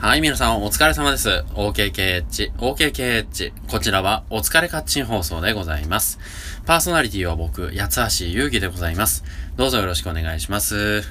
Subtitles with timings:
[0.00, 1.28] はい、皆さんお疲れ様です。
[1.54, 3.52] OKKH、OKKH。
[3.68, 6.20] こちらはお疲れカッチン放送でございます。
[6.66, 9.24] パーソナリティは僕、八橋ゆうぎでございます。
[9.56, 11.02] どうぞよろしくお願いします。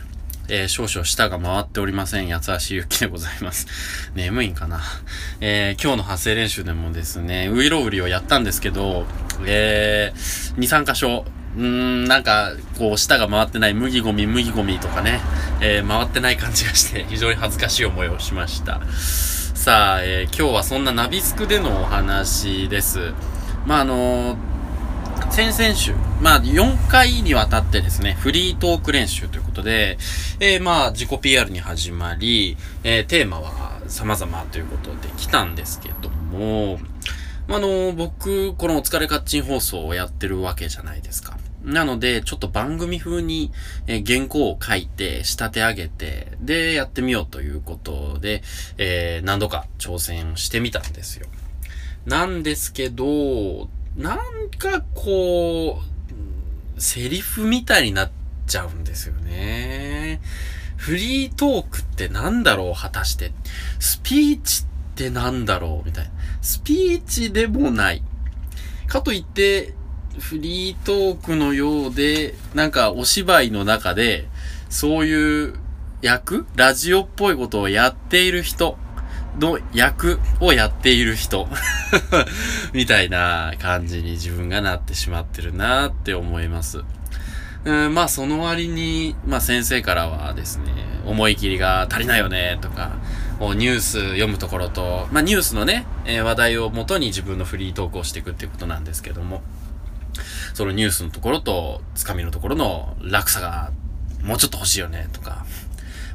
[0.47, 2.29] えー、少々舌が回っておりません。
[2.29, 3.67] 八橋ゆうきでございます。
[4.15, 4.79] 眠いんかな。
[5.41, 9.05] えー、今日の発声練習でもですね、ウイロウリをやったんですけど、
[9.45, 11.25] えー、2、3箇所、
[11.57, 15.19] うーん、なんか、こう、舌が回ってない、麦ゴミ、麦ゴミとかね、
[15.59, 18.79] えー、回ってない感じがして、 非常に恥ずかしい思いをしました。
[19.55, 23.11] さあ、えー、今日はそんなナビスクでのお話です。
[23.65, 24.37] まあ、あのー、
[25.31, 29.97] 先々週、まあ、4回にわたってですね、フリートーク練習ということで、
[30.39, 36.79] えー、まあ、自己 PR に始まり、えー、テーマは様々ということで来たんですけども、
[37.49, 41.36] あの、僕、このお疲れカッチン放送をやってるわけじゃないですか。
[41.63, 43.51] なので、ちょっと番組風に、
[43.87, 48.43] え、原稿を書いて、仕立て上げて、で、やってみようということで、
[48.77, 51.27] えー、何度か挑戦してみたんですよ。
[52.05, 55.81] なんですけど、なんかこ
[56.77, 58.11] う、セリフみたいになっ
[58.45, 60.21] ちゃうんですよね。
[60.77, 63.31] フリートークってなんだろう果たして。
[63.79, 66.11] スピーチってなんだろうみたいな。
[66.41, 68.03] スピーチでもない。
[68.87, 69.73] かといって、
[70.19, 74.27] フリートークのようで、なんかお芝居の中で、
[74.69, 75.55] そういう
[76.01, 78.77] 役ラジオっぽいことをやっている人
[79.39, 81.47] の役をやっている人
[82.73, 86.83] みたいな感じに自分がなってしまってるなって思います。
[87.65, 90.71] うん、まあその割に、まあ先生からはですね、
[91.05, 92.93] 思い切りが足りないよねとか、
[93.39, 99.41] ニュース読むところと、まあニュースのね、え、話題をもとに自分のフリートークをしていくっていうことなんですけども、
[100.57, 103.69] そのニュースのところと、つかみのところの落差が
[104.23, 105.45] もうちょっと欲しいよね、とか。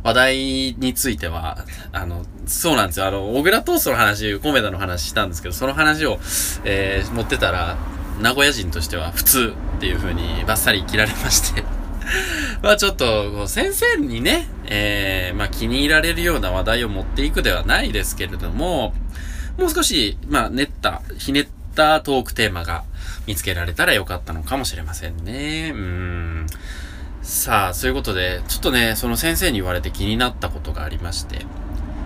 [0.03, 0.37] 話題
[0.79, 3.07] については、あの、そうなんですよ。
[3.07, 6.19] あの、小倉トーストの話、コメダの話したんですけど、その話を、
[6.65, 7.77] えー、持ってたら、
[8.21, 11.65] 名古屋人としては普通っていう風にバッサリ切られまして
[12.63, 18.93] まあちょっと、先生にね、えー、まあ気に入られるような話題を持っていくではないですけれども、
[19.57, 22.83] もう少し、まあ練った、ひねったトークテーマが
[23.27, 25.73] 見つけられたらよかったのかもしれませんね。
[25.75, 26.47] うん。
[27.23, 31.47] さあ、そういうことで、ちょっとね、その先生に言われて気になったことがありまして、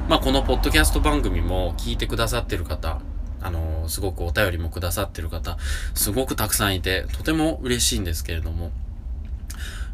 [0.09, 3.00] まあ、このポッドキャスト番組も聞いてくださってる方、
[3.41, 5.56] あの、すごくお便りもくださってる方、
[5.95, 8.71] すごくたくさんいて、とても嬉しいんですけれども、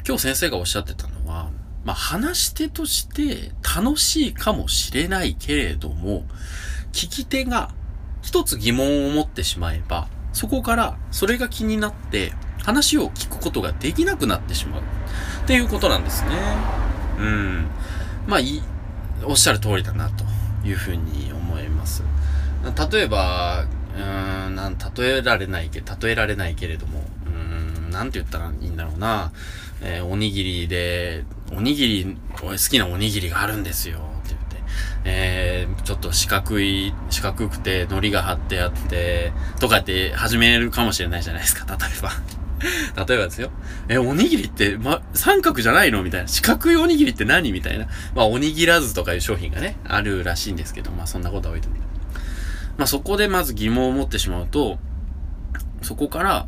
[0.06, 1.50] 今日先生がおっしゃってたのは、
[1.84, 6.24] まあ、話し手として楽しいかもしれないけれども、
[6.92, 7.70] 聞き手が
[8.22, 12.32] 一つ疑問を持ってしまえば、そこからそれが気になって
[12.62, 14.84] 話を聞くことができなくなってしまうっ
[15.46, 16.30] ていうことなんですね。
[17.18, 17.66] うん。
[18.26, 18.62] まあ、い、
[19.24, 20.24] おっしゃる通りだなと
[20.64, 22.02] いうふうに思います。
[22.92, 23.66] 例えば、
[23.96, 29.32] うーん、なん、例えられないけ、例えられないけれども、うーん、なんて言ったらいいんだろうな。
[29.82, 34.11] えー、おにぎりで、おにぎり、好きなおにぎりがあるんですよ。
[35.04, 42.10] えー、ちょっと四角い、四角くて海苔が張ってあって、とかって始めるかもしれないじゃないですか、例えば。
[43.06, 43.50] 例えばですよ。
[43.88, 46.28] え、おにぎりって、ま、三角じゃないのみたいな。
[46.28, 47.86] 四角いおにぎりって何みたいな。
[48.14, 51.80] まあ、おにぎらずとかいう商品がね、あるらしいんですけど、まあ、そんなことは置いてみて。
[52.78, 54.78] まあ、そこでまず疑問を持ってしまうと、
[55.82, 56.46] そこから、や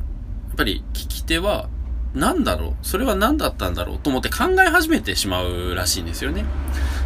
[0.53, 1.69] っぱり聞き手は、
[2.15, 2.75] なんだろう？
[2.83, 6.45] それは何だったんだろうと思って考え始めてしまうらしいんですよね。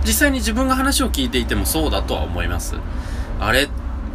[0.05, 2.77] 実際に自分が話を聞いていてもそうだとは思います。
[3.41, 3.69] あれ、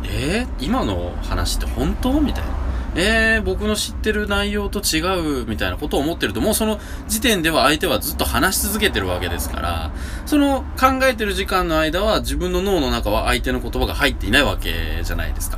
[0.06, 2.22] えー、今の話って本当？
[2.22, 2.50] みたいな。
[2.96, 5.02] えー、僕の知ってる内容と違
[5.42, 5.46] う？
[5.48, 9.92] みたいなことを思ってると、もうその時点では相手はずっと話し続けてるわけですから、
[10.28, 15.58] その考えてる時間の間は自分の脳の中は相手の言葉が入っていないわけじゃないですか。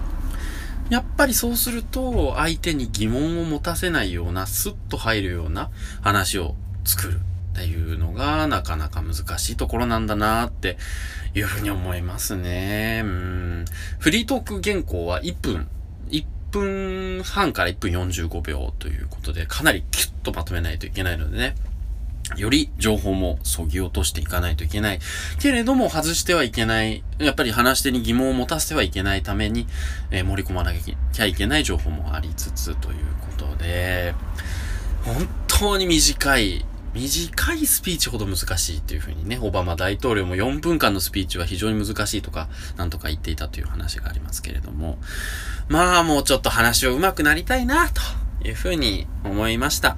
[0.90, 7.20] やっぱりそうすると、相手に疑問を持たせないような、スッと入るような話を作る
[7.54, 10.78] っていうのが、なかなか難しいところなんだなって
[11.34, 13.02] いうふうに思いますね。
[13.04, 13.66] うん。
[13.98, 15.68] フリートーク原稿は1分、
[16.10, 21.56] 1分半から1分45秒ということで、かなりキュッとまとめないといけないのでね。
[22.38, 25.00] より情報も削ぎ落としていかないといけない。
[25.40, 27.04] けれども外してはいけない。
[27.20, 29.68] やっぱり話し手に疑問を持たせてはいけないために、
[30.12, 34.14] えー、盛り込まなきゃいけない情報もありつつということで、
[35.04, 44.98] 本当に短い、短いスピーチほど難しいというふうにね、オバマ大統領も4分間のスピーチは非常に難しいとか、なんとか言っていたという話がありますけれども、
[45.68, 48.02] まあもうちょっと話を上手くなりたいな、と
[48.48, 49.98] いうふうに思いました。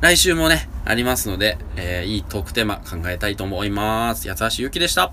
[0.00, 4.26] 来週もね、ありますので、えー、いいトークテーマ考えたいと思います。
[4.30, 5.12] 八橋ゆきでした。